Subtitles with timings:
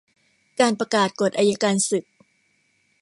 [0.59, 2.03] การประกาศกฎอัยการศึก